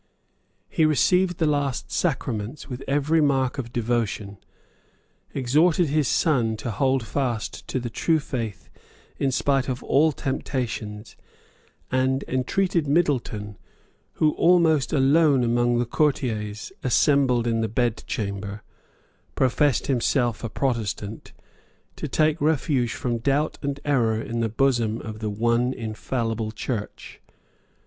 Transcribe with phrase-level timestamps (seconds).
[0.67, 4.39] He received the last sacraments with every mark of devotion,
[5.35, 8.67] exhorted his son to hold fast to the true faith
[9.19, 11.15] in spite of all temptations,
[11.91, 13.59] and entreated Middleton,
[14.13, 18.63] who, almost alone among the courtiers assembled in the bedchamber,
[19.35, 21.31] professed himself a Protestant,
[21.95, 27.21] to take refuge from doubt and error in the bosom of the one infallible Church.